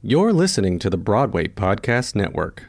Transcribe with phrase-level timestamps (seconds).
[0.00, 2.66] You're listening to the Broadway Podcast Network.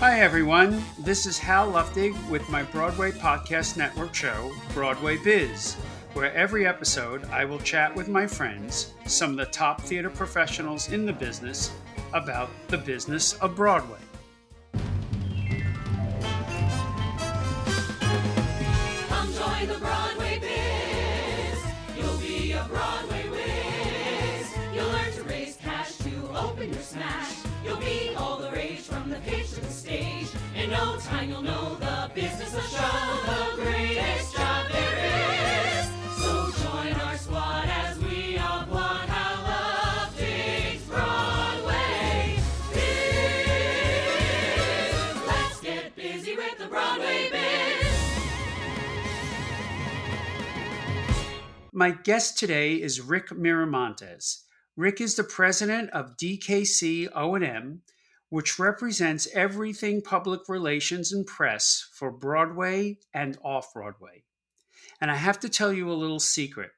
[0.00, 0.82] Hi, everyone.
[1.00, 5.74] This is Hal Luftig with my Broadway Podcast Network show, Broadway Biz,
[6.14, 10.90] where every episode I will chat with my friends, some of the top theater professionals
[10.90, 11.72] in the business,
[12.14, 13.98] about the business of Broadway.
[19.10, 20.05] Come join the Broadway
[26.96, 27.36] smash.
[27.64, 30.28] You'll be all the rage from the pitch to the stage.
[30.54, 34.96] In no time, you'll know the business of show, the greatest job there
[35.78, 35.88] is.
[36.22, 38.66] So join our squad as we Hal
[39.46, 42.38] Luftig's Broadway
[42.72, 43.32] biz.
[45.26, 47.86] Let's get busy with the Broadway biz.
[51.72, 54.45] My guest today is Rick Miramontez.
[54.76, 57.82] Rick is the president of DKC O&M,
[58.28, 64.24] which represents everything public relations and press for Broadway and off-Broadway.
[65.00, 66.72] And I have to tell you a little secret.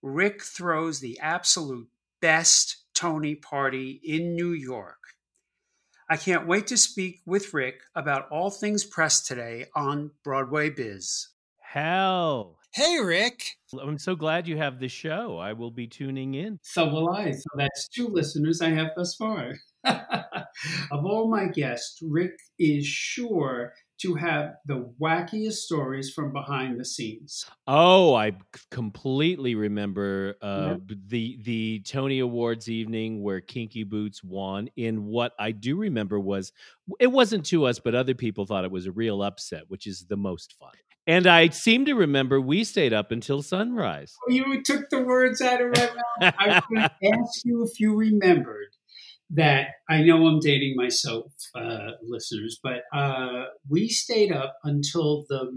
[0.00, 1.88] Rick throws the absolute
[2.20, 4.98] best Tony party in New York.
[6.08, 11.28] I can't wait to speak with Rick about all things press today on Broadway Biz.
[11.58, 12.59] Hell.
[12.72, 13.56] Hey, Rick.
[13.82, 15.38] I'm so glad you have the show.
[15.38, 16.60] I will be tuning in.
[16.62, 17.32] So will I.
[17.32, 19.54] So that's two listeners I have thus far.
[19.84, 26.84] of all my guests, Rick is sure to have the wackiest stories from behind the
[26.84, 27.44] scenes.
[27.66, 28.32] Oh, I
[28.70, 30.76] completely remember uh,
[31.08, 34.68] the the Tony Awards evening where Kinky Boots won.
[34.76, 36.52] In what I do remember was
[37.00, 40.06] it wasn't to us, but other people thought it was a real upset, which is
[40.08, 40.70] the most fun.
[41.10, 44.14] And I seem to remember we stayed up until sunrise.
[44.28, 46.34] You took the words out of my mouth.
[46.38, 48.68] I was going to ask you if you remembered
[49.30, 49.70] that.
[49.88, 55.50] I know I'm dating myself, uh, listeners, but uh, we stayed up until the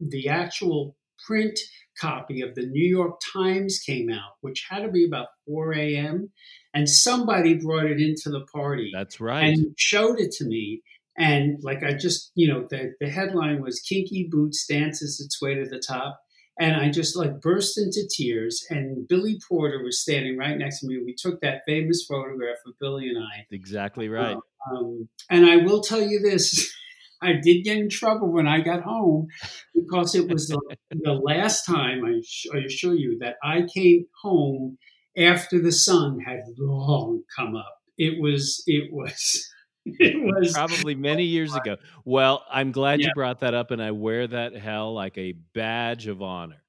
[0.00, 1.56] the actual print
[2.00, 6.32] copy of the New York Times came out, which had to be about 4 a.m.
[6.74, 9.44] And somebody brought it into the party That's right.
[9.44, 10.82] and showed it to me.
[11.18, 15.54] And like I just, you know, the, the headline was Kinky Boots dances its way
[15.54, 16.20] to the top.
[16.58, 18.64] And I just like burst into tears.
[18.70, 20.98] And Billy Porter was standing right next to me.
[21.04, 23.46] We took that famous photograph of Billy and I.
[23.50, 24.36] exactly right.
[24.70, 26.72] Um, and I will tell you this
[27.22, 29.28] I did get in trouble when I got home
[29.74, 30.60] because it was the,
[30.90, 34.78] the last time, I, sh- I assure you, that I came home
[35.16, 37.78] after the sun had long come up.
[37.96, 39.48] It was, it was,
[40.00, 40.52] it was.
[40.52, 41.76] Probably many years ago.
[42.04, 43.08] Well, I'm glad Yeah.
[43.08, 46.62] you brought that up, and I wear that hell like a badge of honor.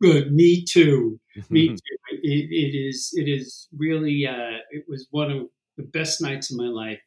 [0.00, 0.32] Good.
[0.32, 1.18] Me too.
[1.50, 1.76] Me too.
[2.10, 3.10] It, it is.
[3.14, 4.26] It is really.
[4.26, 5.46] Uh, it was one of
[5.76, 7.00] the best nights of my life,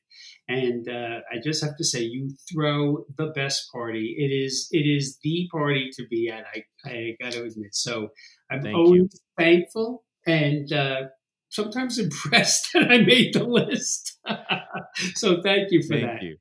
[0.47, 4.15] and uh, I just have to say, you throw the best party.
[4.17, 4.67] It is.
[4.71, 6.45] It is the party to be at.
[6.55, 6.63] I.
[6.87, 7.73] I got to admit.
[7.73, 8.09] So
[8.51, 9.09] I'm Thank always you.
[9.39, 11.01] thankful and uh,
[11.49, 14.19] sometimes impressed that I made the list.
[15.15, 16.23] so thank you for Thank that.
[16.23, 16.37] you.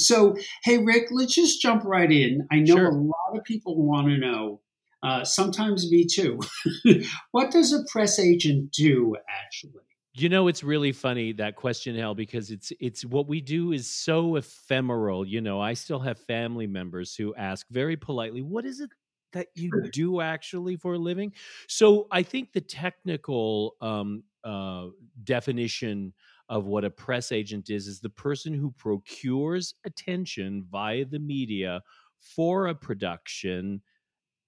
[0.00, 2.46] So, hey, Rick, let's just jump right in.
[2.52, 2.86] I know Sure.
[2.86, 4.60] a lot of people want to know,
[5.02, 6.38] uh, sometimes me too,
[7.32, 9.82] what does a press agent do actually?
[10.14, 13.88] You know, it's really funny that question, Hal, because it's it's what we do is
[13.88, 15.24] so ephemeral.
[15.24, 18.90] You know, I still have family members who ask very politely, "What is it
[19.32, 21.32] that you do actually for a living?"
[21.66, 24.88] So I think the technical um, uh,
[25.24, 26.12] definition
[26.48, 31.82] of what a press agent is is the person who procures attention via the media
[32.20, 33.82] for a production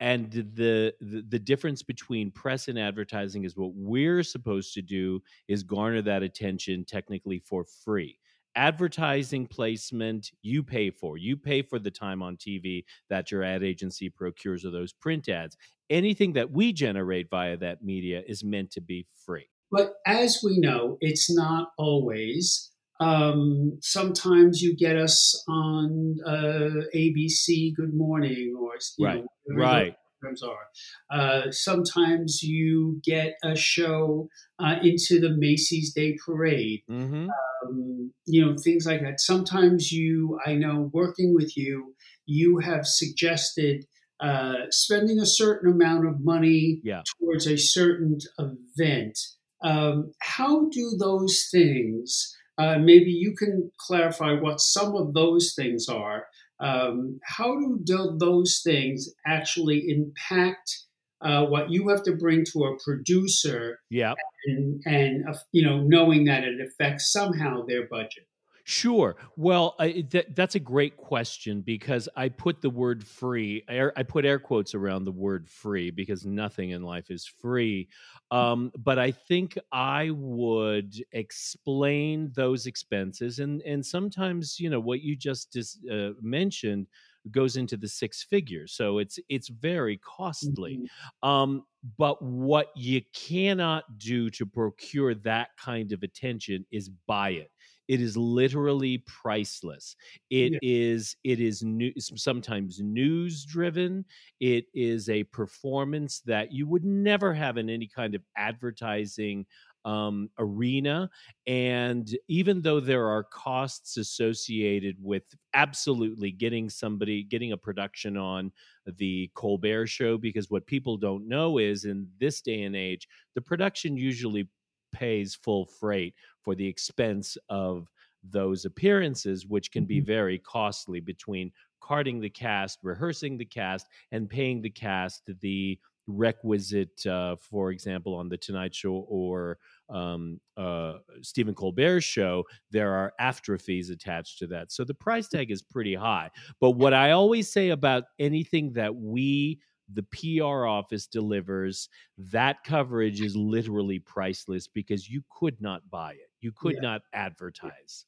[0.00, 5.22] and the, the the difference between press and advertising is what we're supposed to do
[5.48, 8.18] is garner that attention technically for free
[8.56, 13.62] advertising placement you pay for you pay for the time on tv that your ad
[13.62, 15.56] agency procures or those print ads
[15.88, 20.58] anything that we generate via that media is meant to be free But as we
[20.58, 22.72] know, it's not always.
[22.98, 29.96] Um, sometimes you get us on uh, ABC Good Morning or you Right, know, right.
[30.20, 30.68] Programs are.
[31.10, 34.28] Uh, sometimes you get a show
[34.58, 36.82] uh, into the Macy's Day Parade.
[36.90, 37.28] mm-hmm.
[37.66, 41.94] um, you know things like that sometimes you i know working with you
[42.26, 43.84] you have suggested
[44.20, 47.02] uh, spending a certain amount of money Yeah.
[47.18, 49.18] towards a certain event
[49.62, 55.88] um, how do those things uh, maybe you can clarify what some of those things
[55.88, 56.26] are
[56.60, 60.84] um, how do those things actually impact
[61.22, 64.14] uh, what you have to bring to a producer, Yeah.
[64.46, 68.26] and, and uh, you know, knowing that it affects somehow their budget.
[68.64, 69.16] Sure.
[69.36, 74.02] Well, I, that, that's a great question because I put the word free, air, I
[74.02, 77.88] put air quotes around the word free because nothing in life is free.
[78.30, 83.38] Um, but I think I would explain those expenses.
[83.40, 86.86] And, and sometimes, you know, what you just dis, uh, mentioned
[87.30, 88.72] goes into the six figures.
[88.72, 90.80] So it's, it's very costly.
[91.22, 91.28] Mhm.
[91.28, 91.64] Um,
[91.96, 97.50] but what you cannot do to procure that kind of attention is buy it.
[97.90, 99.96] It is literally priceless.
[100.30, 100.58] It Yeah.
[100.62, 104.04] is it is new, sometimes news driven.
[104.40, 109.46] It is a performance that you would never have in any kind of advertising
[109.84, 111.10] um, arena.
[111.46, 118.52] And even though there are costs associated with absolutely getting somebody, getting a production on
[118.86, 123.40] the Colbert show, because what people don't know is in this day and age, the
[123.42, 124.48] production usually
[124.92, 127.88] pays full freight for the expense of
[128.22, 130.06] those appearances, which can be Mhm.
[130.06, 137.06] very costly between carding the cast, rehearsing the cast, and paying the cast the requisite,
[137.06, 139.58] uh, for example, on the Tonight Show or
[139.88, 144.72] um, uh, Stephen Colbert show, there are after fees attached to that.
[144.72, 146.30] So the price tag is pretty high.
[146.60, 149.60] But what I always say about anything that we,
[149.92, 151.88] the PR office, delivers,
[152.18, 156.30] that coverage is literally priceless because you could not buy it.
[156.40, 156.80] You could Yeah.
[156.80, 158.06] not advertise.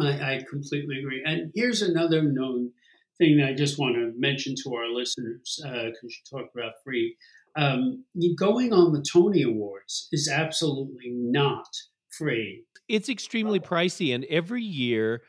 [0.00, 1.22] I, I completely agree.
[1.24, 2.72] And here's another known
[3.18, 7.16] thing that I just want to mention to our listeners because you talk about free.
[7.56, 8.04] Um,
[8.38, 11.68] going on the Tony Awards is absolutely not
[12.10, 12.64] free.
[12.88, 14.14] It's extremely pricey.
[14.14, 15.22] And every year,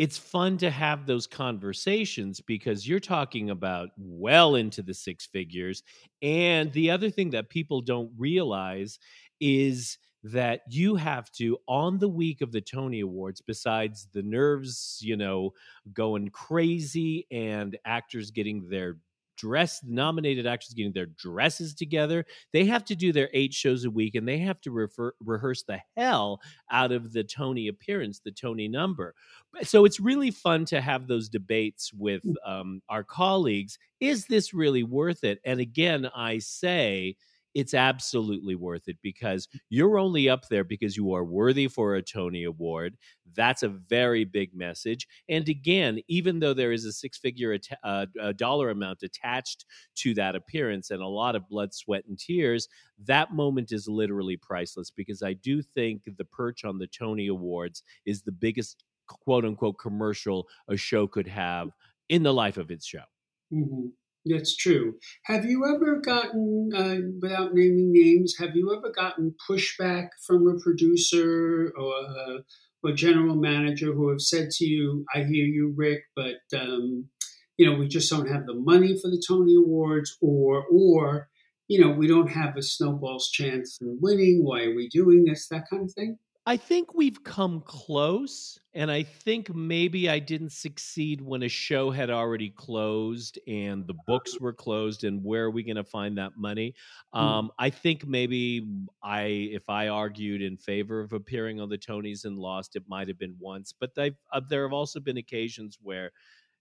[0.00, 5.82] it's fun to have those conversations because you're talking about well into the six figures.
[6.22, 8.98] And the other thing that people don't realize
[9.42, 15.00] is that you have to on the week of the Tony Awards besides the nerves,
[15.02, 15.52] you know,
[15.92, 18.96] going crazy and actors getting their
[19.40, 22.26] dress nominated actors getting their dresses together.
[22.52, 25.62] They have to do their eight shows a week and they have to refer, rehearse
[25.62, 26.40] the hell
[26.70, 29.14] out of the tony appearance the tony number.
[29.62, 33.78] So it's really fun to have those debates with um, our colleagues.
[34.00, 35.40] Is this really worth it?
[35.44, 37.16] And again i say
[37.54, 42.02] it's absolutely worth it because you're only up there because you are worthy for a
[42.02, 42.96] Tony Award.
[43.34, 45.06] That's a very big message.
[45.28, 48.06] And again, even though there is a six figure uh,
[48.36, 49.64] dollar amount attached
[49.96, 52.68] to that appearance and a lot of blood, sweat, and tears,
[52.98, 57.82] that moment is literally priceless because I do think the perch on the Tony Awards
[58.06, 61.70] is the biggest quote unquote commercial a show could have
[62.08, 63.04] in the life of its show.
[63.50, 63.90] hmm
[64.26, 64.98] That's true.
[65.24, 70.58] Have you ever gotten, uh, without naming names, have you ever gotten pushback from a
[70.60, 72.44] producer or a,
[72.82, 77.08] or general manager who have said to you, "I hear you, Rick, but um,
[77.56, 81.30] you know we just don't have the money for the Tony Awards," or or
[81.68, 84.44] you know we don't have a snowball's chance in winning.
[84.44, 85.48] Why are we doing this?
[85.48, 86.18] That kind of thing.
[86.46, 91.90] I think we've come close, and I think maybe I didn't succeed when a show
[91.90, 95.04] had already closed and the books were closed.
[95.04, 96.74] And where are we going to find that money?
[97.12, 98.66] Um, I think maybe
[99.02, 99.22] I,
[99.52, 103.18] if I argued in favor of appearing on the Tonys and lost, it might have
[103.18, 103.74] been once.
[103.78, 106.10] But uh, there have also been occasions where,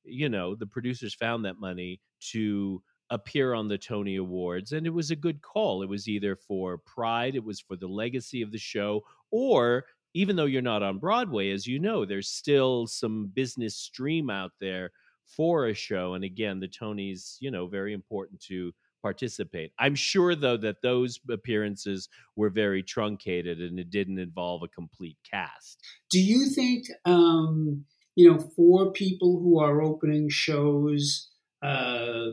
[0.03, 4.91] you know, the producers found that money to appear on the Tony Awards, and it
[4.91, 5.81] was a good call.
[5.81, 10.35] It was either for pride, it was for the legacy of the show, or even
[10.35, 14.91] though you're not on Broadway, as you know, there's still some business stream out there
[15.25, 16.13] for a show.
[16.15, 19.71] And again, the Tonys, you know, very important to participate.
[19.79, 25.17] I'm sure though that those appearances were very truncated and it didn't involve a complete
[25.29, 25.79] cast.
[26.09, 31.29] Do you think, um, you know, for people who are opening shows,
[31.61, 32.31] uh,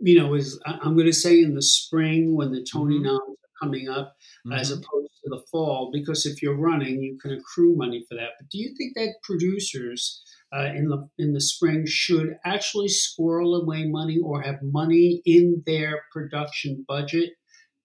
[0.00, 3.04] you know, is I'm going to say in the spring when the Tony Mhm.
[3.04, 4.14] noms coming up,
[4.50, 4.72] as Mhm.
[4.72, 8.30] opposed to the fall, because if you're running, you can accrue money for that.
[8.38, 10.22] But do you think that producers
[10.54, 15.62] uh, in the in the spring should actually squirrel away money or have money in
[15.66, 17.30] their production budget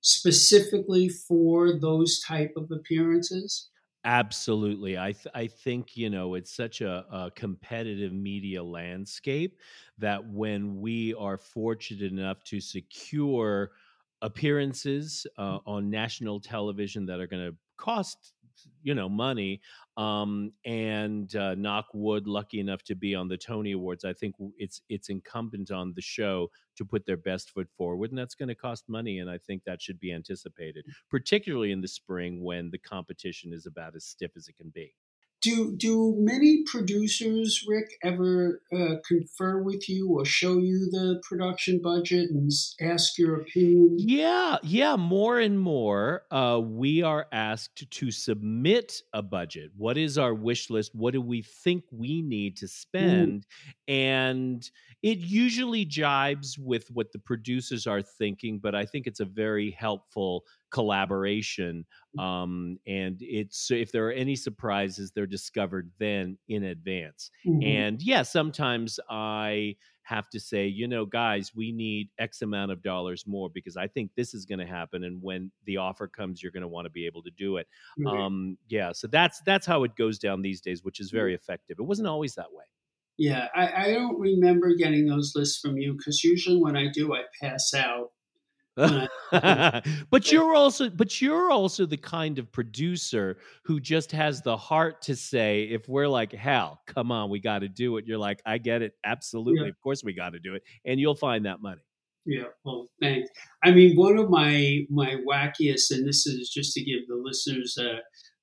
[0.02, 3.70] specifically for those type of appearances?
[4.04, 4.98] Absolutely.
[4.98, 9.60] I th- I think, you know, it's such a, a competitive media landscape
[9.98, 13.72] that when we are fortunate enough to secure
[14.22, 18.34] appearances uh, on national television that are going to cost
[18.84, 19.62] you know money
[19.98, 24.36] um, and uh, knock wood lucky enough to be on the tony awards i think
[24.58, 28.50] it's it's incumbent on the show to put their best foot forward and that's going
[28.50, 32.70] to cost money and i think that should be anticipated particularly in the spring when
[32.72, 34.94] the competition is about as stiff as it can be
[35.42, 41.80] do do many producers, Rick, ever uh, confer with you or show you the production
[41.82, 42.52] budget and
[42.82, 43.98] ask your opinion?
[44.00, 46.24] Yeah, yeah, more and more.
[46.32, 49.72] Uh, we are asked to submit a budget.
[49.78, 50.96] What is our wish list?
[50.96, 53.46] What do we think we need to spend?
[53.88, 53.94] Mm.
[53.94, 54.72] And
[55.04, 59.72] it usually jibes with what the producers are thinking, but I think it's a very
[59.72, 61.86] helpful collaboration
[62.18, 62.24] mm.
[62.24, 67.64] um, and it's if there are any surprises they're discovered then in advance mm-hmm.
[67.64, 72.82] and yeah sometimes i have to say you know guys we need x amount of
[72.82, 76.42] dollars more because i think this is going to happen and when the offer comes
[76.42, 77.68] you're going to want to be able to do it
[78.00, 78.08] mm-hmm.
[78.08, 81.78] um, yeah so that's that's how it goes down these days which is very effective
[81.80, 82.64] it wasn't always that way
[83.18, 87.14] yeah i, I don't remember getting those lists from you because usually when i do
[87.14, 88.12] i pass out
[90.12, 95.02] but you're also but you're also the kind of producer who just has the heart
[95.02, 98.40] to say if we're like hal come on we got to do it you're like
[98.46, 99.70] i get it absolutely yeah.
[99.70, 101.82] of course we got to do it and you'll find that money
[102.28, 103.28] yeah well thanks
[103.64, 107.78] i mean one of my my wackiest and this is just to give the listeners
[107.80, 107.98] a,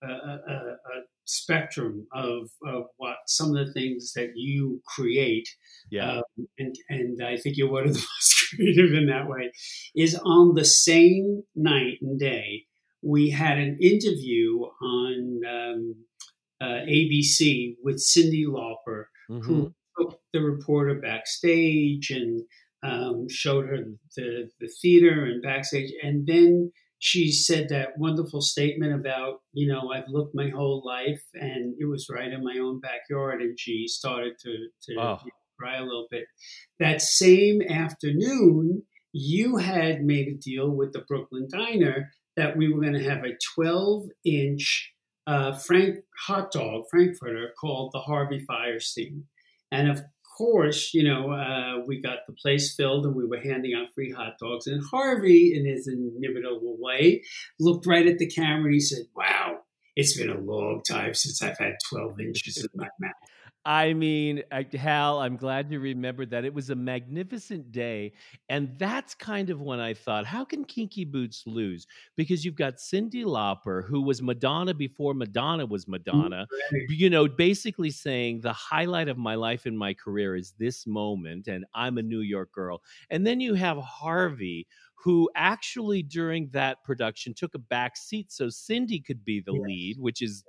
[0.05, 5.49] a, a, a spectrum of, of what some of the things that you create.
[5.91, 6.19] Yeah.
[6.19, 9.53] Um, and, and I think you're one of the most creative in that way,
[9.95, 12.65] is on the same night and day,
[13.03, 15.95] we had an interview on um,
[16.61, 19.41] uh, ABC with Cyndi Lauper, mm-hmm.
[19.41, 22.43] who took the reporter backstage and
[22.83, 23.79] um, showed her
[24.17, 25.93] the, the theater and backstage.
[26.03, 26.73] And then
[27.05, 31.85] she said that wonderful statement about, you know, I've looked my whole life and it
[31.85, 33.43] was right in my own backyard.
[33.43, 35.19] And she started to, to know,
[35.61, 36.25] cry a little bit.
[36.81, 42.81] That same afternoon, you had made a deal with the Brooklyn Diner that we were
[42.81, 44.95] going to have a 12 inch
[45.27, 45.97] uh, Frank
[46.27, 49.25] hot dog, Frankfurter, called the Harvey Fierstein.
[49.71, 50.01] And of
[50.37, 54.13] course, you know, uh, we got the place filled and we were handing out free
[54.13, 54.67] hot dogs.
[54.67, 57.23] And Harvey, in his inimitable way,
[57.59, 59.59] looked right at the camera and he said, Wow,
[59.97, 63.13] it's been a long time since I've had 12 inches in my mouth.
[63.67, 66.45] I mean, uh, Hal, I'm glad you remembered that.
[66.45, 68.13] It was a magnificent day.
[68.51, 71.87] And that's kind of when I thought, how can Kinky Boots lose?
[72.15, 76.47] Because you've got Cyndi Lauper, who was Madonna before Madonna was mm, Madonna,
[76.91, 81.49] you know, basically saying the highlight of my life and my career is this moment,
[81.49, 82.83] and I'm a New York girl.
[83.09, 84.67] And then you have Harvey,
[85.05, 89.63] who actually during that production took a back seat so Cyndi could be the yes.
[89.63, 90.45] lead, which is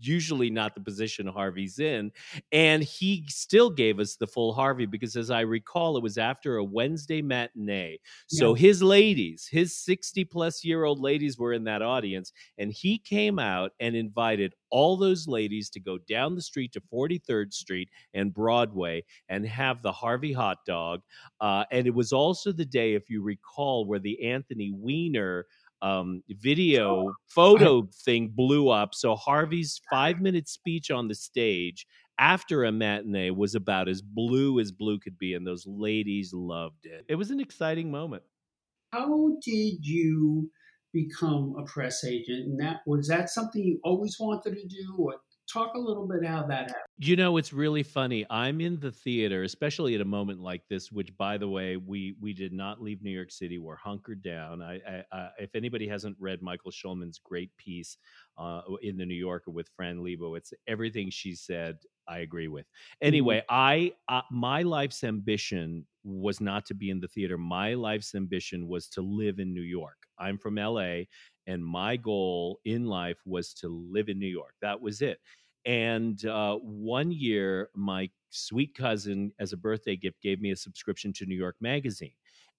[0.00, 2.12] usually not the position Harvey's in.
[2.52, 6.56] And he still gave us the full Harvey because, as I recall, it was after
[6.56, 7.98] a Wednesday matinee.
[8.28, 12.32] So his ladies, his 60 plus year old ladies, were in that audience.
[12.58, 16.80] And he came out and invited all those ladies to go down the street to
[16.80, 21.00] 43rd Street and Broadway and have the Harvey hot dog.
[21.40, 25.46] Uh, and it was also the day, if you recall, where the Anthony Weiner
[25.82, 28.94] um, video oh, photo thing blew up.
[28.94, 31.86] So Harvey's five minute speech on the stage
[32.18, 36.84] after a matinee was about as blue as blue could be, and those ladies loved
[36.84, 37.04] it.
[37.08, 38.22] It was an exciting moment.
[38.92, 40.50] How did you
[40.92, 42.46] become a press agent?
[42.46, 45.14] And that was that something you always wanted to do, or
[45.52, 46.74] talk a little bit how that happened.
[46.98, 48.26] You know, it's really funny.
[48.30, 50.92] I'm in the theater, especially at a moment like this.
[50.92, 53.58] Which, by the way, we we did not leave New York City.
[53.58, 54.62] We're hunkered down.
[54.62, 57.96] I, I, I if anybody hasn't read Michael Schulman's great piece
[58.38, 61.78] uh, in the New Yorker with Fran Lebo, It's everything she said.
[62.08, 62.66] I agree with.
[62.66, 63.06] Mm-hmm.
[63.06, 63.42] Anyway.
[63.48, 67.38] I uh, my life's ambition was not to be in the theater.
[67.38, 69.96] My life's ambition was to live in New York.
[70.18, 71.02] I'm from LA,
[71.50, 74.54] and my goal in life was to live in New York.
[74.62, 75.18] That was it.
[75.66, 81.12] And uh, one year, my sweet cousin, as a birthday gift, gave me a subscription
[81.14, 82.12] to New York Magazine.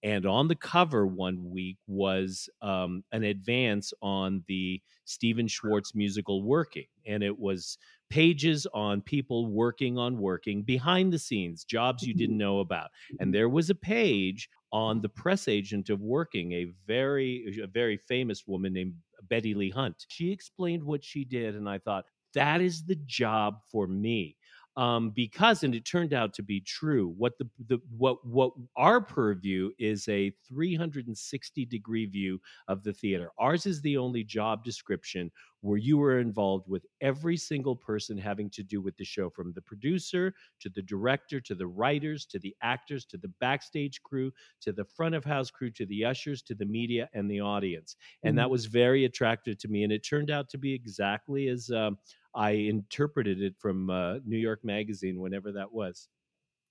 [0.04, 6.44] And on the cover one week was um, an advance on the Stephen Schwartz musical
[6.44, 6.88] Working.
[7.06, 7.78] And it was
[8.10, 12.90] pages on people working on working behind the scenes, jobs you didn't know about.
[13.20, 17.98] And there was a page on the press agent of Working, a very, a very
[17.98, 18.94] famous woman named
[19.30, 20.06] Betty Lee Hunt.
[20.08, 24.38] She explained what she did, and I thought, that is the job for me.
[24.78, 29.02] Um, because and it turned out to be true what the, the what what our
[29.02, 33.32] purview is a 360 degree view of the theater.
[33.38, 38.50] Ours is the only job description where you were involved with every single person having
[38.50, 42.40] to do with the show from the producer to the director to the writers to
[42.40, 46.42] the actors to the backstage crew to the front of house crew to the ushers
[46.42, 47.98] to the media and the audience.
[48.24, 51.70] And that was very attractive to me and it turned out to be exactly as
[51.70, 51.98] um,
[52.34, 56.10] I interpreted it from uh, New York Magazine, whenever that was.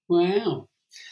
[0.09, 0.69] Wow.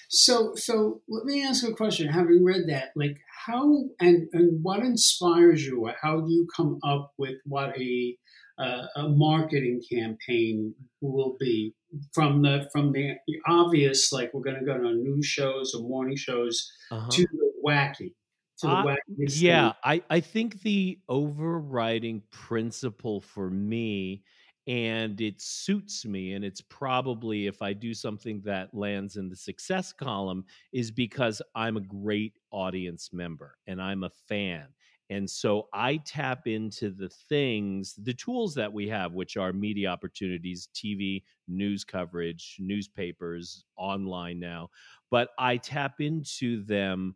[0.09, 2.09] So, so let me ask a question.
[2.09, 6.79] Having read that, like, how and and what inspires you, or how do you come
[6.83, 8.17] up with what a
[8.59, 11.75] uh, a marketing campaign will be
[12.13, 13.15] from the from the
[13.47, 17.09] obvious, like we're going to go to news shows or morning shows, Uh-huh.
[17.13, 18.15] to the wacky,
[18.59, 18.97] to the Uh, wacky.
[19.19, 19.75] yeah.
[19.85, 24.25] I, I think the overriding principle for me,
[24.69, 29.37] and it suits me, and it's probably if I do something that lands in the
[29.37, 34.69] success column, is because I'm a great audience member and I'm a fan.
[35.11, 39.89] And so I tap into the things, the tools that we have, which are media
[39.89, 44.69] opportunities, TV, news coverage, newspapers, online now.
[45.11, 47.15] But I tap into them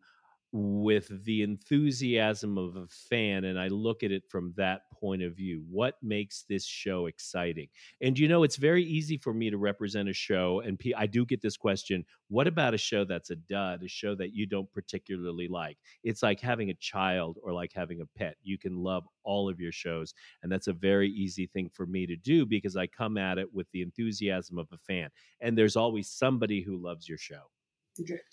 [0.51, 5.35] with the enthusiasm of a fan and I look at it from that point of
[5.35, 5.65] view.
[5.69, 7.67] What makes this show exciting?
[8.01, 11.25] And you know, it's very easy for me to represent a show and I do
[11.25, 14.71] get this question, what about a show that's a dud, a show that you don't
[14.71, 15.77] particularly like?
[16.05, 18.37] It's like having a child or like having a pet.
[18.43, 22.05] You can love all of your shows and that's a very easy thing for me
[22.05, 25.09] to do because I come at it with the enthusiasm of a fan.
[25.41, 27.41] And there's always somebody who loves your show.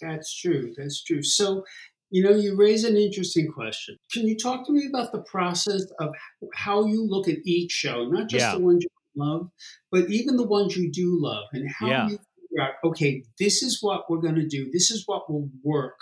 [0.00, 0.72] That's true.
[0.76, 1.22] That's true.
[1.22, 1.64] So,
[2.10, 3.96] you know, you raise an interesting question.
[4.12, 6.10] Can you talk to me about the process of
[6.54, 8.54] how you look at each show, not just Yeah.
[8.54, 9.50] the ones you love,
[9.90, 12.08] but even the ones you do love, and how Yeah.
[12.08, 14.70] you figure out, okay, this is what we're going to do.
[14.72, 15.98] This is what will work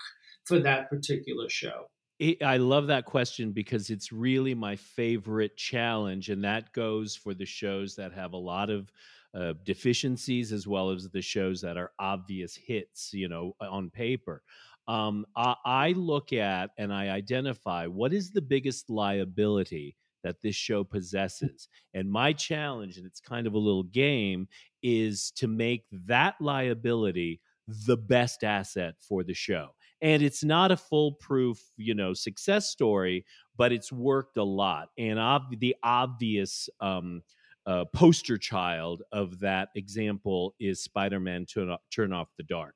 [0.46, 1.86] for that particular show.
[2.18, 7.32] It, I love that question because it's really my favorite challenge, and that goes for
[7.32, 8.90] the shows that have a lot of
[9.34, 14.42] uh, deficiencies as well as the shows that are obvious hits, you know, on paper.
[14.88, 20.56] Um, I, I look at and I identify what is the biggest liability that this
[20.56, 21.68] show possesses.
[21.94, 24.48] And my challenge, and it's kind of a little game,
[24.82, 27.40] is to make that liability
[27.86, 29.68] the best asset for the show.
[30.00, 33.24] And it's not a foolproof, you know, success story,
[33.56, 34.88] but it's worked a lot.
[34.96, 37.22] And ob- the obvious um,
[37.66, 42.74] uh, poster child of that example is Spider-Man Turn Turn Off the Dark.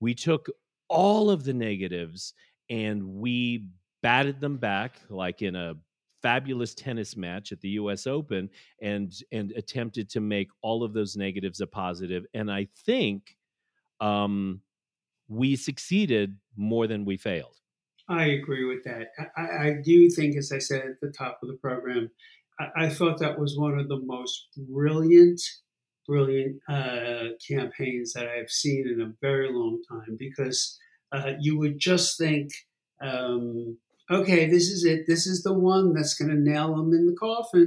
[0.00, 0.48] We took
[0.88, 2.34] all of the negatives
[2.70, 3.68] and we
[4.02, 5.74] batted them back like in a
[6.22, 8.50] fabulous tennis match at the US Open
[8.82, 13.36] and and attempted to make all of those negatives a positive and I think
[14.00, 14.62] um
[15.28, 17.56] we succeeded more than we failed.
[18.08, 19.08] I agree with that.
[19.36, 22.10] I, I- do think, as I said at the top of the program,
[22.58, 25.40] I, I thought that was one of the most brilliant,
[26.08, 30.78] brilliant uh, campaigns that I've seen in a very long time because
[31.12, 32.50] uh, you would just think,
[33.02, 33.76] um,
[34.10, 35.06] okay, this is it.
[35.06, 37.66] This is the one that's going to nail them in the coffin.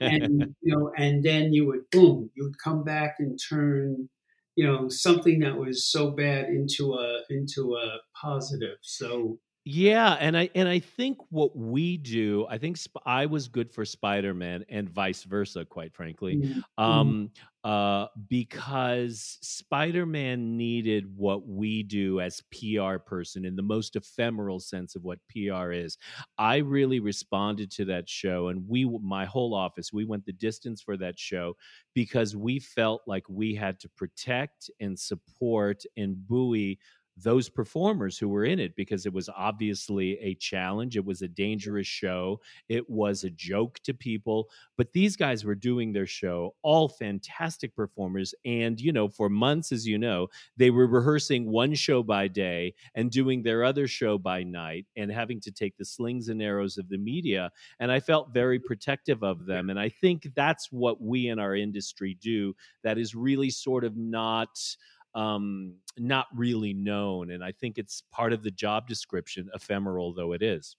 [0.00, 4.08] and you know, and then you would boom, you would come back and turn,
[4.54, 8.78] you know, something that was so bad into a into a positive.
[8.82, 13.48] So Yeah, and I and I think what we do, I think sp- I was
[13.48, 16.38] good for Spider-Man and vice versa, quite frankly.
[16.38, 17.30] mm, Um
[17.64, 24.96] uh because Spider-Man needed what we do as PR person in the most ephemeral sense
[24.96, 25.96] of what PR is.
[26.36, 30.82] I really responded to that show and we my whole office, we went the distance
[30.82, 31.56] for that show
[31.94, 36.78] because we felt like we had to protect and support and buoy
[37.16, 40.96] those performers who were in it because it was obviously a challenge.
[40.96, 42.40] It was a dangerous show.
[42.68, 44.48] It was a joke to people.
[44.76, 48.34] But these guys were doing their show, all fantastic performers.
[48.44, 52.74] And, you know, for months, as you know, they were rehearsing one show by day
[52.94, 56.78] and doing their other show by night and having to take the slings and arrows
[56.78, 57.50] of the media.
[57.78, 59.70] And I felt very protective of them.
[59.70, 63.96] And I think that's what we in our industry do that is really sort of
[63.96, 64.58] not
[65.14, 67.30] um, not really known.
[67.30, 70.76] And I think it's part of the job description, ephemeral though it is.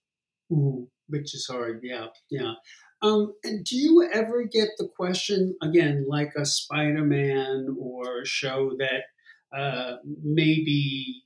[0.52, 1.82] Ooh, which is hard.
[1.84, 2.54] Yeah, yeah.
[3.02, 8.72] Um, and do you ever get the question again, like a Spider-Man or a show
[8.80, 11.24] that uh, may be,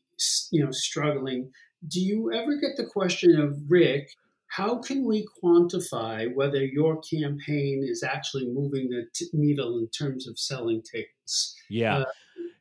[0.52, 1.52] you know, struggling?
[1.88, 4.10] Do you ever get the question of Rick?
[4.50, 10.28] how can we quantify whether your campaign is actually moving the t- needle in terms
[10.28, 11.56] of selling tickets?
[11.70, 12.00] Yeah.
[12.00, 12.06] Uh,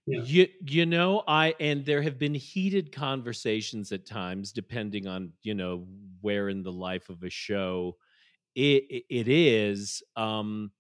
[0.09, 0.25] yeah.
[0.25, 5.55] You you know I and there have been heated conversations at times depending on you
[5.55, 5.87] know
[6.21, 7.97] where in the life of a show
[8.55, 10.73] it it is um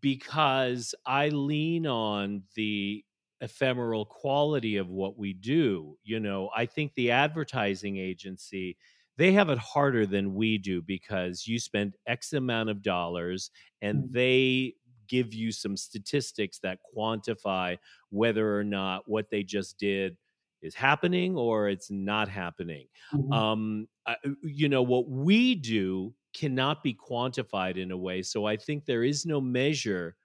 [0.00, 3.04] because I lean on the
[3.40, 5.98] ephemeral quality of what we do.
[6.04, 8.78] You know, I think the advertising agency
[9.16, 14.04] they have it harder than we do because you spend X amount of dollars and
[14.04, 14.12] Mhm.
[14.12, 14.74] they
[15.08, 17.78] give you some statistics that quantify
[18.10, 20.16] whether or not what they just did
[20.62, 22.88] is happening or it's not happening.
[23.12, 23.38] Mhm.
[23.38, 28.22] Um, I, you know, what we do cannot be quantified in a way.
[28.22, 30.16] So I think there is no measure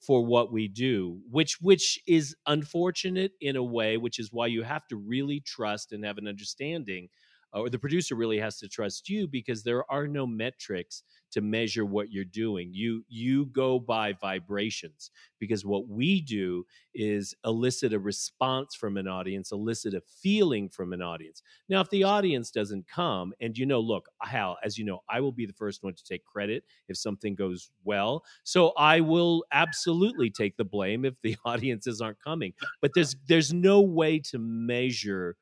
[0.00, 4.62] for what we do, which which is unfortunate in a way, which is why you
[4.62, 7.08] have to really trust and have an understanding
[7.52, 11.84] or the producer really has to trust you because there are no metrics to measure
[11.84, 12.70] what you're doing.
[12.72, 19.06] You you go by vibrations because what we do is elicit a response from an
[19.06, 21.42] audience elicit a feeling from an audience.
[21.68, 25.20] Now if the audience doesn't come and you know look hal as you know i
[25.20, 28.24] will be the first one to take credit if something goes well.
[28.44, 32.52] So i will absolutely take the blame if the audiences aren't coming.
[32.80, 35.36] But there's there's no way to measure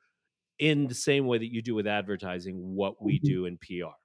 [0.59, 3.19] in the same way that you do with advertising what we Mhm.
[3.19, 3.97] do in PR.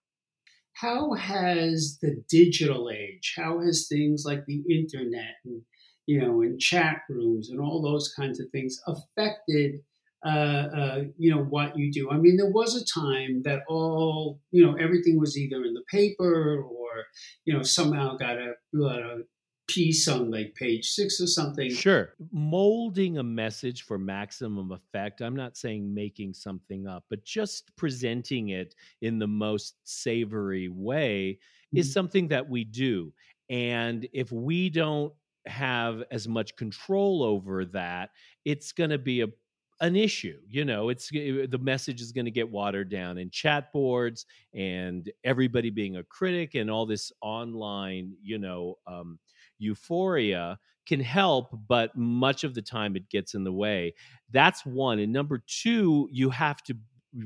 [0.74, 5.62] how has the digital age, how has things like the internet and
[6.08, 9.82] you know and chat rooms and all those kinds of things affected
[10.26, 12.12] uh, uh, you know what you do?
[12.12, 15.84] I mean, there was a time that all you know everything was either in the
[15.90, 17.06] paper or
[17.46, 19.24] you know somehow got a, got a
[19.74, 21.70] piece on like page six or something.
[21.70, 22.14] Sure.
[22.32, 25.22] Molding a message for maximum effect.
[25.22, 31.40] I'm not saying making something up, but just presenting it in the most savory way
[31.74, 31.94] is Mhm.
[31.94, 33.14] something that we do.
[33.50, 35.14] And if we don't
[35.48, 38.12] have as much control over that,
[38.46, 39.28] it's going to be a
[39.80, 43.72] an issue you know it's the message is going to get watered down in chat
[43.74, 49.18] boards and everybody being a critic and all this online you know um,
[49.62, 53.94] euphoria can help, but much of the time it gets in the way.
[54.32, 55.00] That's one.
[55.00, 56.76] And number two, you have to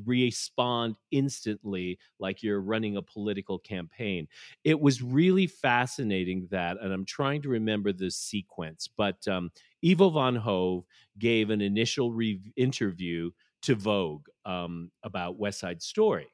[0.03, 4.27] respond instantly like you're running a political campaign.
[4.63, 9.51] It was really fascinating that, and I'm trying to remember the sequence, but um,
[9.83, 10.85] Ivo van Hove
[11.19, 16.27] gave an initial re- interview to Vogue um, about West Side Story.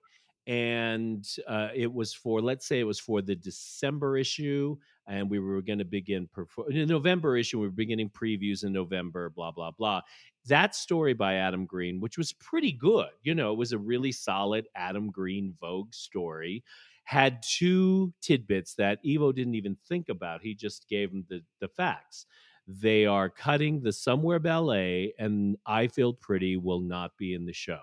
[0.47, 5.39] And uh, it was for, let's say it was for the December issue and we
[5.39, 6.27] were going to begin
[6.69, 7.59] in November issue.
[7.59, 9.29] We were beginning previews in November.
[9.29, 10.01] Blah blah blah.
[10.47, 14.11] That story by Adam Green, which was pretty good, you know, it was a really
[14.11, 16.63] solid Adam Green Vogue story.
[17.03, 20.41] Had two tidbits that Ivo didn't even think about.
[20.41, 22.25] He just gave him the the facts.
[22.67, 27.53] They are cutting the Somewhere Ballet, and I Feel Pretty will not be in the
[27.53, 27.79] show.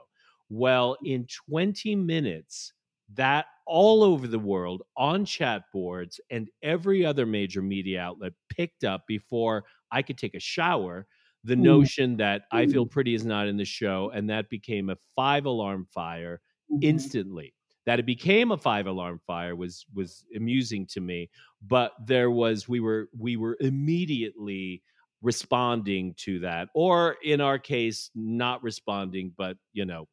[0.49, 2.73] Well, in 20 minutes,
[3.15, 8.85] that all over the world on chat boards and every other major media outlet picked
[8.85, 11.07] up before I could take a shower
[11.45, 11.87] the Mm.
[11.87, 12.89] notion that I Feel Mm.
[12.89, 14.11] Pretty is not in the show.
[14.11, 17.09] And that became a five alarm fire Mhm.
[17.09, 17.55] instantly.
[17.87, 21.31] That it became a five alarm fire was was amusing to me.
[21.63, 24.83] But there was we were we were immediately
[25.23, 30.09] responding to that, or in our case, not responding, but you know,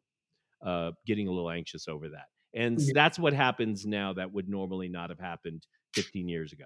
[0.62, 2.28] uh, getting a little anxious over that.
[2.56, 6.66] And that's what happens now that would normally not have happened 15 years ago.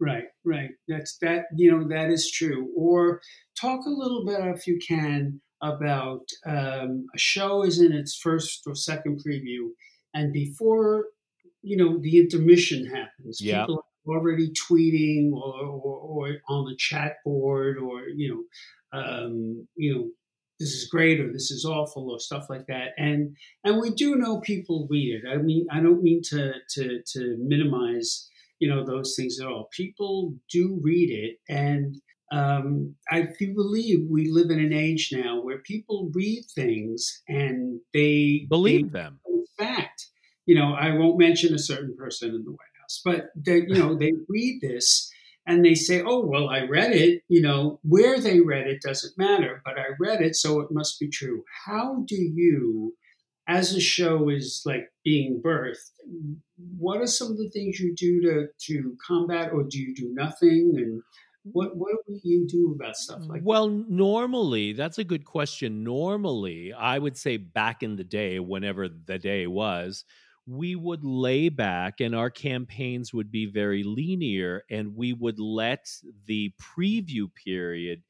[0.00, 0.70] Right, right.
[0.88, 1.44] That's that.
[1.56, 2.70] You know that is true.
[2.76, 3.20] Or
[3.60, 8.62] talk a little bit, if you can, about um, a show is in its first
[8.66, 9.68] or second preview,
[10.12, 11.06] and before
[11.62, 13.62] you know the intermission happens, Yeah.
[13.62, 18.46] people are already tweeting or, or, or on the chat board, or you
[18.92, 20.10] know, um, you know,
[20.60, 22.90] this is great or this is awful or stuff like that.
[22.96, 25.28] And and we do know people read it.
[25.28, 29.68] I mean, I don't mean to to to minimize you know those things at all.
[29.72, 31.96] People do read it, and
[32.32, 37.80] um, I do believe we live in an age now where people read things and
[37.92, 39.20] they Believe them.
[39.26, 40.08] in fact,
[40.46, 43.74] you know, I won't mention a certain person in the White House, but they, you
[43.74, 45.10] know, they read this
[45.46, 49.18] and they say, "Oh, well, I read it." You know, where they read it doesn't
[49.18, 51.44] matter, but I read it, so it must be true.
[51.66, 52.94] How do you?
[53.46, 55.90] as a show is like being birthed,
[56.78, 60.12] what are some of the things you do to to combat, or do you do
[60.14, 60.72] nothing?
[60.76, 61.02] And
[61.44, 65.84] what what do you do about stuff like well, normally, that's a good question.
[65.84, 70.04] Normally, I would say back in the day, whenever the day was,
[70.46, 75.90] we would lay back and our campaigns would be very linear and we would let
[76.26, 78.02] the preview period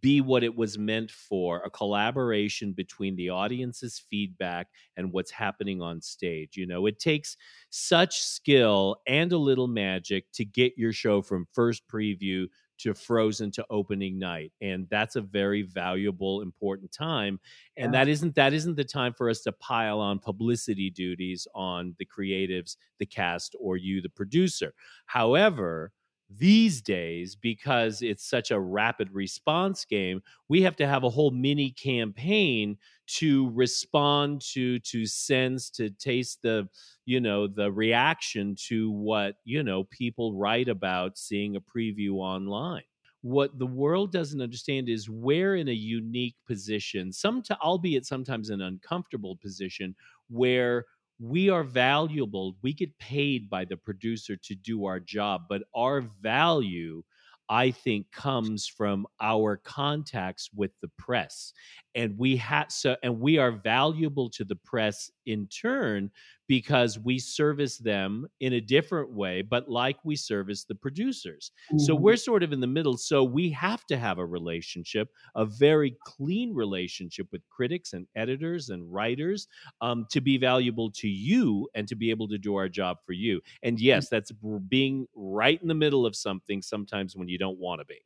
[0.00, 5.82] be what it was meant for a collaboration between the audience's feedback and what's happening
[5.82, 6.56] on stage.
[6.56, 7.36] You know, it takes
[7.68, 12.46] such skill and a little magic to get your show from first preview
[12.82, 17.38] to frozen to opening night and that's a very valuable important time
[17.76, 18.00] and Yeah.
[18.04, 22.06] that isn't that isn't the time for us to pile on publicity duties on the
[22.06, 24.74] creatives the cast or you the producer
[25.06, 25.92] however
[26.34, 31.30] these days because it's such a rapid response game we have to have a whole
[31.30, 32.76] mini campaign
[33.18, 36.68] to respond to to sense to taste the
[37.04, 42.82] you know the reaction to what you know people write about seeing a preview online.
[43.22, 48.50] What the world doesn't understand is we're in a unique position some to, albeit sometimes
[48.50, 49.94] an uncomfortable position
[50.28, 50.86] where
[51.22, 56.00] we are valuable we get paid by the producer to do our job but our
[56.20, 57.02] value
[57.48, 61.52] i think comes from our contacts with the press
[61.94, 66.10] and we have so and we are valuable to the press in turn
[66.48, 71.94] because we service them in a different way but like we service the producers so
[71.94, 71.94] Mhm.
[71.94, 75.96] we're sort of in the middle so we have to have a relationship a very
[76.04, 79.46] clean relationship with critics and editors and writers
[79.80, 83.12] um, to be valuable to you and to be able to do our job for
[83.12, 84.32] you and yes that's
[84.68, 88.00] being right in the middle of something sometimes when you don't want to be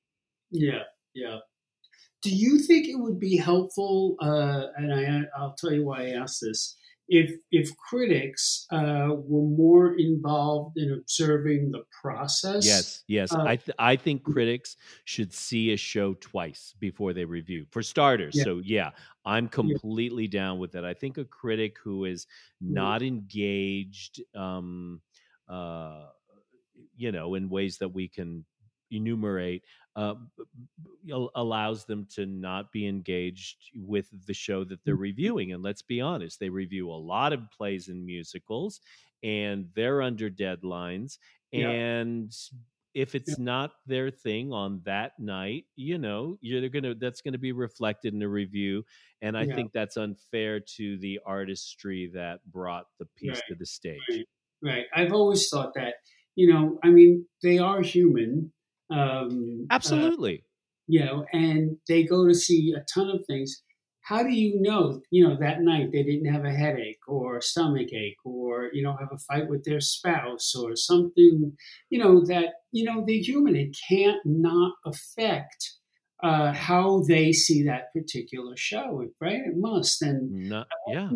[0.51, 1.41] Yeah, yeah.
[2.23, 4.17] Do you think it would be helpful?
[4.21, 6.77] Uh, and I, I'll tell you why I asked this.
[7.09, 13.37] If if critics uh, were more involved in observing the process, Yes, yes.
[13.37, 17.67] Uh, I th- I think critics should see a show twice before they review.
[17.71, 18.43] For starters, Yeah.
[18.43, 18.93] so yeah,
[19.27, 20.85] I'm completely down with that.
[20.85, 22.27] I think a critic who is
[22.63, 22.87] Mm-hmm.
[22.87, 25.03] not engaged, um,
[25.49, 26.07] uh,
[26.97, 28.47] you know, in ways that we can
[28.91, 29.65] enumerate,
[29.97, 30.45] uh, b-
[31.07, 35.53] b- al- allows them to not be engaged with the show that they're reviewing.
[35.53, 38.81] And let's be honest, they review a lot of plays and musicals,
[39.23, 41.19] and they're under deadlines.
[41.51, 41.71] Yeah.
[41.71, 42.33] And
[42.95, 47.53] if it's not their thing on that night, you know, you're gonna that's gonna be
[47.53, 48.85] reflected in a review.
[49.23, 49.55] And I Yeah.
[49.55, 54.01] think that's unfair to the artistry that brought the piece Right, to the stage.
[54.11, 54.27] right.
[54.63, 54.87] right.
[54.95, 55.95] I've always thought that.
[56.37, 58.53] You know, I mean, they are human.
[58.91, 60.45] Um, uh, Absolutely.
[60.87, 63.63] you know, and they go to see a ton of things.
[64.03, 67.43] How do you know, you know, that night they didn't have a headache or a
[67.43, 71.57] stomach ache or, you know, have a fight with their spouse or something,
[71.91, 73.57] you know, that, you know, they're human.
[73.57, 75.73] It can't not affect
[76.23, 79.41] uh, how they see that particular show, right?
[79.45, 80.01] It must.
[80.03, 81.11] And Not, yeah.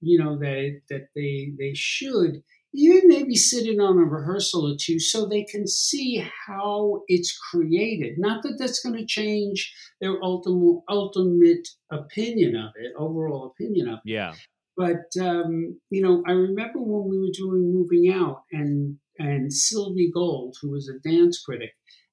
[0.00, 4.76] You know, that, that they, they should even maybe sit in on a rehearsal or
[4.78, 8.14] two so they can see how it's created.
[8.18, 13.98] Not that that's going to change their ultimate ultimate opinion of it, overall opinion of
[14.04, 14.10] it.
[14.10, 14.34] Yeah.
[14.76, 20.10] But um, you know, I remember when we were doing Moving Out, and and Sylvie
[20.14, 21.70] Gold, who was a dance critic,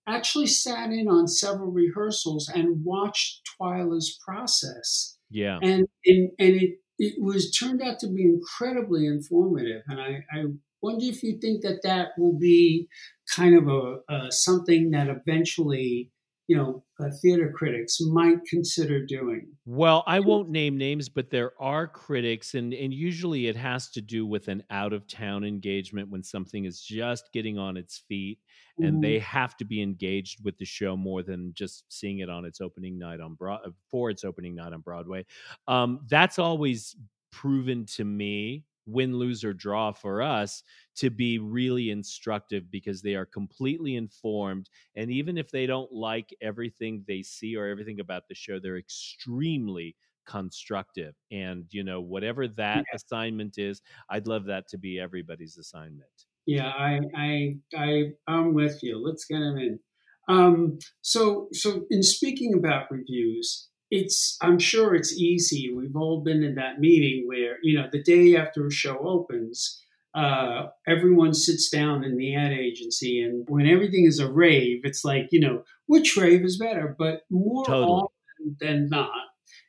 [0.08, 5.60] actually sat in on several rehearsals and watched Twyla's process Yeah.
[5.62, 10.46] and and, and it, it was turned out to be incredibly informative and I, I
[10.82, 12.88] wonder if you think that that will be
[13.36, 16.12] kind of a, a something that eventually
[16.48, 21.60] you know uh, theater critics might consider doing Well, I won't name names, but there
[21.60, 26.10] are critics, and, and usually it has to do with an out of town engagement
[26.12, 28.40] when something is just getting on its feet
[28.80, 29.02] and Mhm.
[29.02, 32.62] they have to be engaged with the show more than just seeing it on its
[32.62, 35.26] opening night on Broad for its opening night on Broadway.
[35.68, 36.96] Um, that's always
[37.32, 40.64] proven to me win, lose, or draw for us
[40.98, 44.70] to be really instructive because they are completely informed.
[44.96, 48.78] And even if they don't like everything they see or everything about the show, they're
[48.78, 49.96] extremely
[50.26, 51.16] constructive.
[51.32, 56.10] And, you know, whatever that assignment is, I'd love that to be everybody's assignment.
[56.46, 59.80] yeah i i, I i'm with you let's get them in
[60.28, 66.44] um, so so in speaking about reviews it's i'm sure it's easy we've all been
[66.44, 69.82] in that meeting where you know the day after a show opens
[70.16, 75.04] uh, everyone sits down in the ad agency and when everything is a rave it's
[75.04, 77.86] like you know which rave is better but more Totally.
[77.92, 79.12] often than not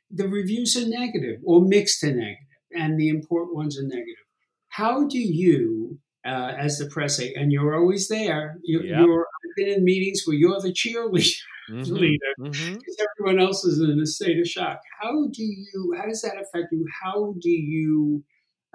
[0.09, 2.37] the reviews are negative or mixed to negative
[2.71, 4.25] and the important ones are negative
[4.69, 8.99] how do you uh, as the press and you're always there you, Yep.
[8.99, 11.35] you're I've been in meetings where you're the cheerleader
[11.69, 12.79] Mhm, leader mhm.
[12.79, 14.79] because everyone else is in a state of shock.
[15.01, 15.93] How do you?
[15.97, 16.85] How does that affect you?
[17.03, 18.23] How do you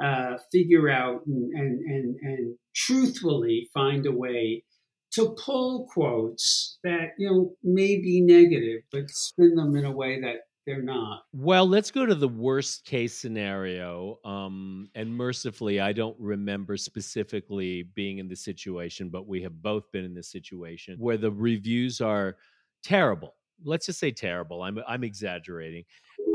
[0.02, 4.64] uh, figure out and, and, and, and truthfully find a way
[5.12, 10.20] to pull quotes that you know may be negative, but spin them in a way
[10.20, 11.24] that they're not.
[11.32, 14.18] Well, let's go to the worst case scenario.
[14.24, 19.90] Um, and mercifully, I don't remember specifically being in the situation, but we have both
[19.92, 22.36] been in this situation where the reviews are
[22.82, 23.34] terrible.
[23.64, 24.62] Let's just say terrible.
[24.62, 25.84] I'm I'm exaggerating.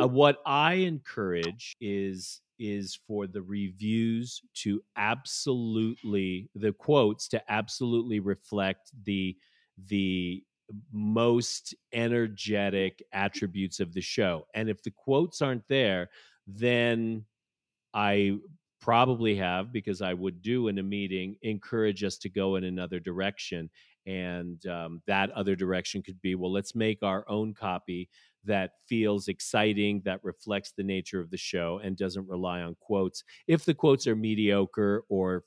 [0.01, 8.19] Uh, what I encourage is is for the reviews to absolutely the quotes to absolutely
[8.19, 9.37] reflect the
[9.87, 10.43] the
[10.91, 14.47] most energetic attributes of the show.
[14.53, 16.09] And if the quotes aren't there,
[16.45, 17.25] then
[17.93, 18.37] I
[18.81, 22.99] probably have, because I would do in a meeting, encourage us to go in another
[22.99, 23.69] direction.
[24.07, 28.09] And um, that other direction could be well, let's make our own copy
[28.45, 33.23] that feels exciting, that reflects the nature of the show, and doesn't rely on quotes.
[33.47, 35.43] If the quotes are mediocre or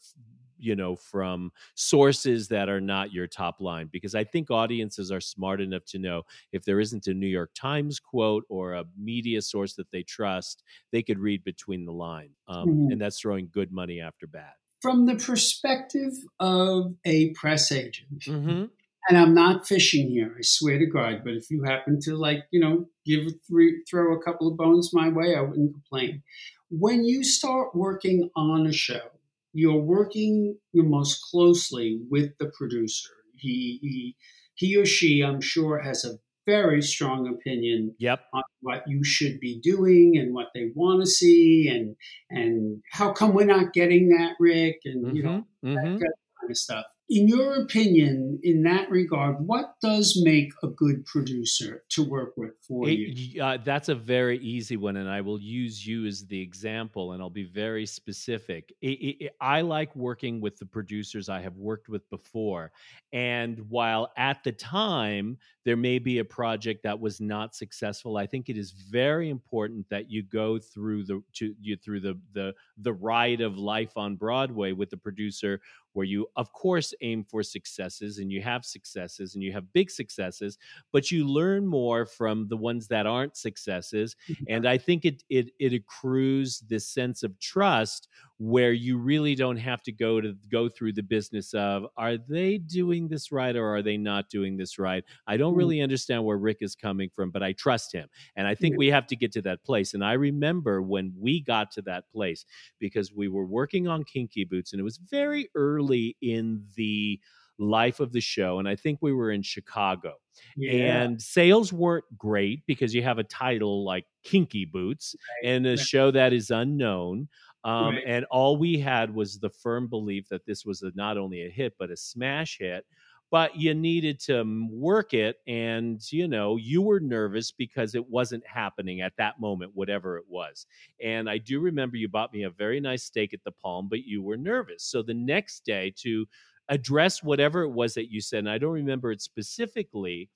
[0.61, 5.21] you know from sources that are not your top line because i think audiences are
[5.21, 9.41] smart enough to know if there isn't a new york times quote or a media
[9.41, 12.93] source that they trust they could read between the line um, mm-hmm.
[12.93, 18.65] and that's throwing good money after bad from the perspective of a press agent mm-hmm.
[19.09, 22.45] and i'm not fishing here i swear to god but if you happen to like
[22.51, 26.23] you know give three, throw a couple of bones my way i wouldn't complain
[26.69, 29.11] when you start working on a show
[29.53, 33.11] you're working most closely with the producer.
[33.37, 34.17] He, he,
[34.55, 38.21] he or she, I'm sure, has a very strong opinion yep.
[38.33, 41.97] on what you should be doing and what they want to see and
[42.31, 45.75] and how come we're not getting that, Rick, and mm-hmm, you know mm-hmm.
[45.75, 50.69] that, that kind of stuff in your opinion, in that regard, what does make a
[50.69, 53.43] good producer to work with for it, you?
[53.43, 57.21] Uh, that's a very easy one, and I will use you as the example, and
[57.21, 58.73] I'll be very specific.
[58.81, 62.71] It, it, I like working with the producers I have worked with before,
[63.13, 68.27] and while at the time there may be a project that was not successful, I
[68.27, 72.55] think it is very important that you go through the to you through the the
[72.79, 75.61] the ride of life on Broadway with the producer
[75.93, 79.91] where you, of course, aim for successes and you have successes and you have big
[79.91, 80.59] successes,
[80.93, 84.17] but you learn more from the ones that aren't successes.
[84.49, 88.09] And I think it it it accrues this sense of trust
[88.41, 92.57] where you really don't have to go to go through the business of are they
[92.57, 95.59] doing this right or are they not doing this right i don't mm.
[95.59, 98.87] really understand where rick is coming from but i trust him and i think we
[98.87, 102.47] have to get to that place and i remember when we got to that place
[102.79, 107.21] because we were working on kinky boots and it was very early in the
[107.59, 110.15] life of the show and i think we were in chicago
[110.57, 111.03] yeah.
[111.03, 115.51] and sales weren't great because you have a title like kinky boots right.
[115.51, 117.29] and a show that is unknown
[117.65, 118.05] um, right.
[118.07, 121.51] And all we had was the firm belief that this was a, not only a
[121.51, 122.87] hit, but a smash hit.
[123.31, 124.43] But you needed to
[124.73, 125.37] work it.
[125.47, 130.25] And, you know, you were nervous because it wasn't happening at that moment, whatever it
[130.29, 130.67] was.
[131.01, 134.05] And I do remember you bought me a very nice steak at the Palm, but
[134.05, 134.83] you were nervous.
[134.83, 136.27] So the next day, to
[136.69, 140.29] address whatever it was that you said, and I don't remember it specifically,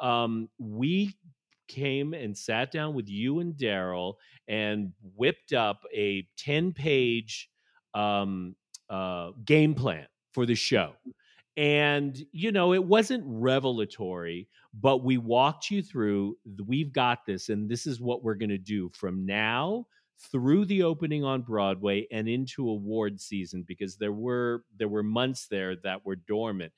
[0.00, 1.16] um, we
[1.68, 4.14] came and sat down with you and Daryl
[4.48, 7.48] and whipped up a 10 page
[7.94, 8.54] um,
[8.90, 10.92] uh, game plan for the show.
[11.56, 17.68] And, you know, it wasn't revelatory, but we walked you through, we've got this, and
[17.68, 19.86] this is what we're going to do from now
[20.30, 25.46] through the opening on Broadway and into award season because there were there were months
[25.48, 26.72] there that were dormant.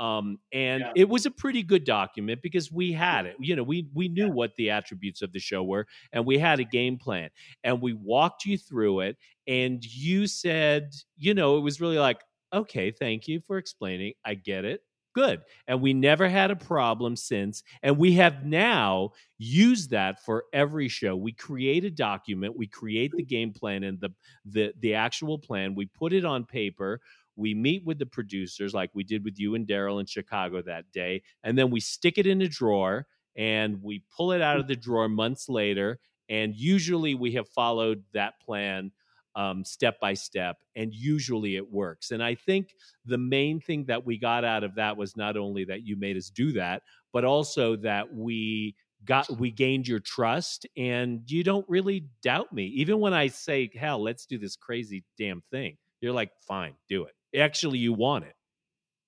[0.00, 0.92] Um, and yeah.
[0.96, 3.36] it was a pretty good document because we had it.
[3.38, 4.32] You know, we we knew yeah.
[4.32, 7.28] what the attributes of the show were, and we had a game plan,
[7.62, 9.18] and we walked you through it.
[9.46, 14.14] And you said, you know, it was really like, okay, thank you for explaining.
[14.24, 14.80] I get it
[15.14, 15.42] good.
[15.66, 17.62] And we never had a problem since.
[17.82, 21.16] And we have now used that for every show.
[21.16, 24.10] We create a document, we create the game plan and the
[24.44, 27.00] the the actual plan, we put it on paper.
[27.36, 30.90] We meet with the producers like we did with you and Daryl in Chicago that
[30.92, 34.66] day, and then we stick it in a drawer and we pull it out of
[34.66, 35.98] the drawer months later.
[36.28, 38.92] And usually we have followed that plan
[39.36, 42.10] um, step by step, and usually it works.
[42.10, 45.64] And I think the main thing that we got out of that was not only
[45.64, 50.66] that you made us do that, but also that we got we gained your trust
[50.76, 55.02] and you don't really doubt me even when i say hell let's do this crazy
[55.16, 58.34] damn thing you're like fine do it actually you want it.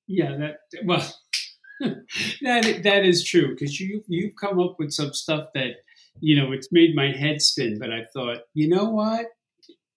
[0.07, 1.15] Yeah that well
[1.81, 5.73] that that is true because you you've come up with some stuff that
[6.21, 9.27] you know it's made my head spin but i thought you know what?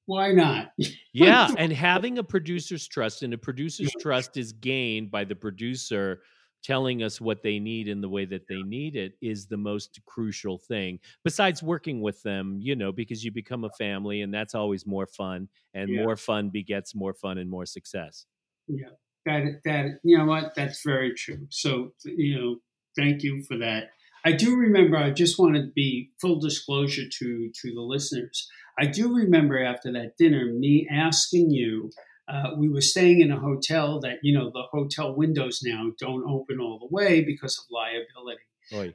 [0.08, 0.72] Why not?
[1.14, 6.22] yeah, and having a producer's trust, and a producer's trust is gained by the producer
[6.66, 10.00] telling us what they need in the way that they need it is the most
[10.06, 14.56] crucial thing besides working with them you know because you become a family and that's
[14.56, 16.04] always more fun and Yeah.
[16.04, 18.26] more fun begets more fun and more success
[18.68, 18.90] Yeah,
[19.26, 20.56] that that you know what?
[20.56, 21.48] That's very true.
[21.50, 22.56] So you know,
[22.98, 23.90] thank you for that.
[24.26, 24.98] I do remember.
[24.98, 28.48] I just want to be full disclosure to to the listeners.
[28.80, 31.92] I do remember after that dinner, me asking you.
[32.28, 36.24] Uh, we were staying in a hotel that you know the hotel windows now don't
[36.30, 38.42] open all the way because of liability.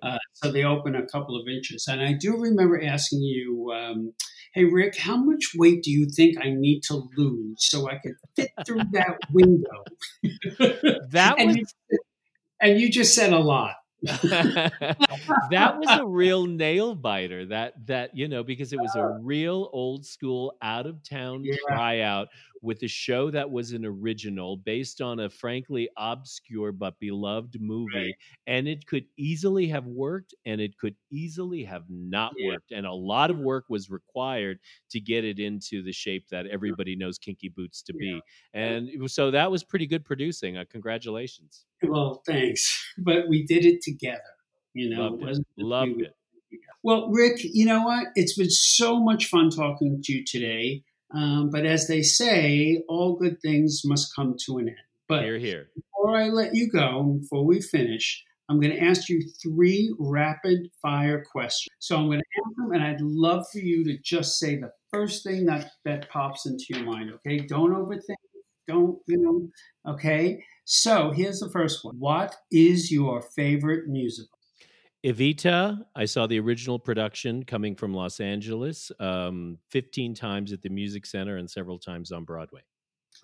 [0.03, 1.87] Uh, so they open a couple of inches.
[1.89, 4.13] And I do remember asking you, um,
[4.53, 8.17] hey, Rick, how much weight do you think I need to lose so I can
[8.37, 9.85] fit through that window?
[11.11, 11.99] that and, was you,
[12.61, 13.77] and you just said a lot.
[14.03, 19.69] that was a real nail biter that that you know because it was a real
[19.75, 21.57] old school out of town Yeah.
[21.69, 22.29] tryout
[22.63, 27.95] with a show that was an original based on a frankly obscure but beloved movie
[27.95, 28.15] Right.
[28.47, 32.53] and it could easily have worked and it could easily have not Yeah.
[32.53, 34.59] worked and a lot of work was required
[34.91, 38.21] to get it into the shape that everybody knows kinky boots to be
[38.53, 42.77] and so that was pretty good producing uh, congratulations Well, thanks.
[42.99, 44.21] But we did it together.
[44.75, 45.27] You know, Loved it.
[45.27, 46.15] wasn't just Loved we- it.
[46.83, 48.09] Well, Rick, you know what?
[48.15, 50.83] It's been so much fun talking to you today.
[51.13, 54.77] Um, but as they say, all good things must come to an end.
[55.09, 59.09] But here here before I let you go, before we finish, I'm going to ask
[59.09, 61.71] you three rapid fire questions.
[61.79, 64.73] So I'm going to ask them, and I'd love for you to just say the
[64.93, 67.39] first thing that, that pops into your mind, okay?
[67.47, 68.17] Don't overthink.
[68.67, 70.43] Don't, you know, okay?
[70.65, 74.40] So here's the first one What is your favorite musical?
[75.05, 80.69] Evita, I saw the original production coming from Los Angeles um, 15 times at the
[80.69, 82.61] Music Center and several times on Broadway.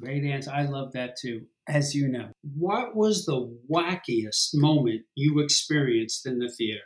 [0.01, 0.51] Great answer.
[0.51, 1.43] I love that too.
[1.69, 6.81] As you know, what was the wackiest moment you experienced in the theater?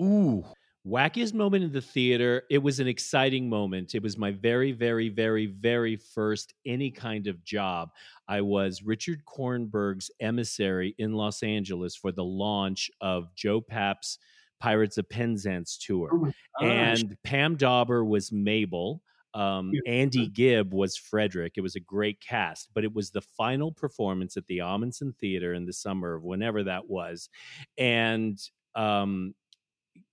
[0.00, 0.44] Ooh.
[0.86, 2.42] Wackiest moment in the theater.
[2.50, 3.94] It was an exciting moment.
[3.94, 7.90] It was my very, very, very, very first any kind of job.
[8.26, 14.18] I was Richard Kornberg's emissary in Los Angeles for the launch of Joe Papp's
[14.58, 16.10] Pirates of Penzance tour.
[16.12, 19.02] Oh and Pam Dawber was Mabel.
[19.34, 21.54] Um, Andy Gibb was Frederick.
[21.56, 25.54] It was a great cast, but it was the final performance at the Ahmanson Theater
[25.54, 27.30] in the summer of whenever that was,
[27.78, 28.38] and
[28.74, 29.34] um,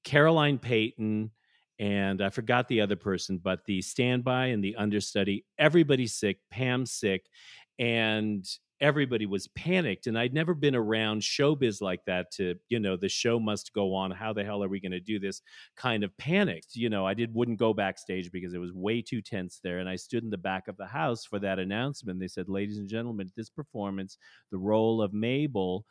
[0.09, 1.29] Caroline Payton
[1.77, 6.91] and I forgot the other person, but the standby and the understudy, everybody's sick, Pam's
[6.91, 7.27] sick,
[7.77, 8.43] and
[8.81, 10.07] everybody was panicked.
[10.07, 13.93] And I'd never been around showbiz like that to, you know, the show must go
[13.93, 14.09] on.
[14.09, 15.43] How the hell are we going to do this?
[15.77, 16.75] Kind of panicked.
[16.75, 19.77] You know, I did wouldn't go backstage because it was way too tense there.
[19.77, 22.19] And I stood in the back of the house for that announcement.
[22.19, 24.17] They said, ladies and gentlemen, this performance,
[24.51, 25.85] the role of Mabel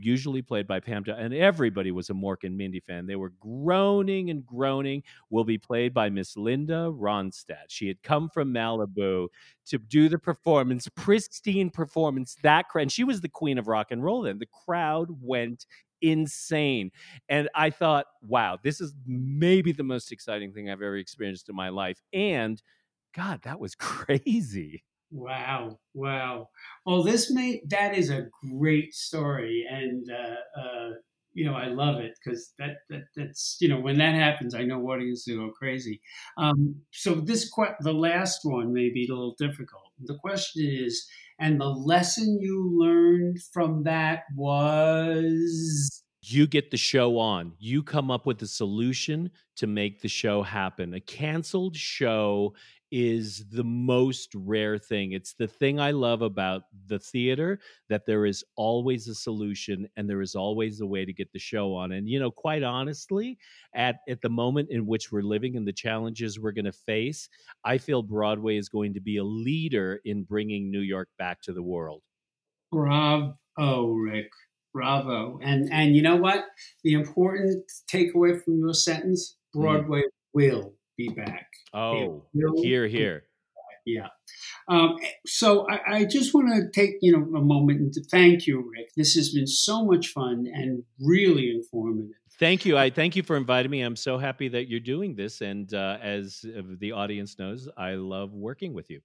[0.00, 3.06] usually played by Pam, Jo- and everybody was a Mork and Mindy fan.
[3.06, 5.02] They were groaning and groaning.
[5.30, 7.66] Will be played by Miss Linda Ronstadt.
[7.68, 9.28] She had come from Malibu
[9.66, 12.36] to do the performance, pristine performance.
[12.42, 14.22] That cra- and she was the queen of rock and roll.
[14.22, 15.66] Then the crowd went
[16.02, 16.90] insane,
[17.28, 21.56] and I thought, wow, this is maybe the most exciting thing I've ever experienced in
[21.56, 22.00] my life.
[22.12, 22.62] And
[23.14, 24.82] God, that was crazy.
[25.12, 26.48] Wow, wow.
[26.86, 30.90] Well, this may that is a great story, and uh, uh,
[31.32, 34.62] you know I love it because that, that that's you know when that happens, I
[34.62, 36.00] know audiences go crazy.
[36.38, 39.82] Um, so this que- the last one may be a little difficult.
[40.04, 41.04] The question is,
[41.40, 47.52] and the lesson you learned from that was you get the show on.
[47.58, 50.94] You come up with a solution to make the show happen.
[50.94, 52.54] A canceled show
[52.90, 55.12] is the most rare thing.
[55.12, 60.10] It's the thing I love about the theater that there is always a solution and
[60.10, 61.92] there is always a way to get the show on.
[61.92, 63.38] And you know, quite honestly,
[63.74, 67.28] at at the moment in which we're living and the challenges we're going to face,
[67.64, 71.52] I feel Broadway is going to be a leader in bringing New York back to
[71.52, 72.02] the world.
[72.72, 74.30] bravo, Rick,
[74.72, 75.38] bravo.
[75.42, 76.44] And and you know what?
[76.84, 80.02] The important takeaway from your sentence: Broadway
[80.32, 81.48] will be back.
[81.72, 82.24] Oh,
[82.56, 83.24] here, here.
[83.86, 84.08] Yeah.
[84.68, 88.46] Um, so I, I just want to take you know a moment and to thank
[88.46, 88.90] you, Rick.
[88.96, 92.16] This has been so much fun and really informative.
[92.38, 92.78] Thank you.
[92.78, 93.82] I thank you for inviting me.
[93.82, 95.42] I'm so happy that you're doing this.
[95.42, 96.42] And uh, as
[96.78, 99.00] the audience knows, I love working with you.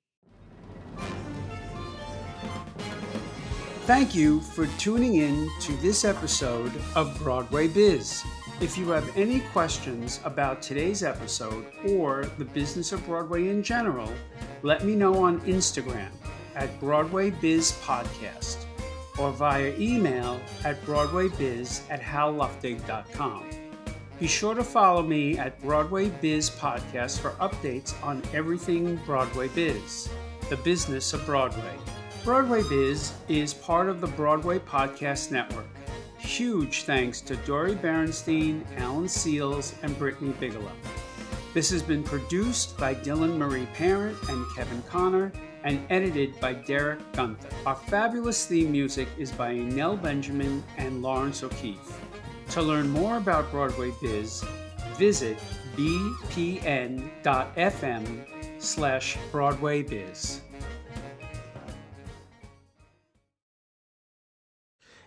[3.86, 8.24] Thank you for tuning in to this episode of Broadway Biz.
[8.60, 14.12] If you have any questions about today's episode or the business of Broadway in general,
[14.64, 16.10] let me know on Instagram
[16.56, 18.66] at Broadway Biz Podcast
[19.20, 23.44] or via email at broadwaybiz at halluftig.com.
[24.20, 30.10] Be sure to follow me at Broadway Biz Podcast for updates on everything Broadway Biz,
[30.50, 31.78] the business of Broadway.
[32.26, 35.68] Broadway Biz is part of the Broadway Podcast Network.
[36.18, 40.72] Huge thanks to Dori Berinstein, Alan Seales, and Brittany Bigelow.
[41.54, 45.32] This has been produced by Dylan Marie Parent and Kevin Connor
[45.64, 47.48] and edited by Derek Gunther.
[47.68, 52.02] Our fabulous theme music is by Nell Benjamin and Laurence O'Keefe.
[52.50, 54.44] To learn more about Broadway Biz,
[54.96, 55.38] visit
[55.78, 57.06] bpn.fm
[58.58, 60.42] slash Broadway Biz.